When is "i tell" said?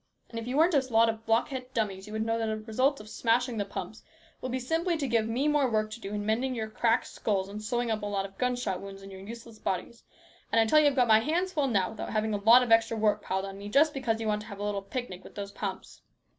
10.59-10.79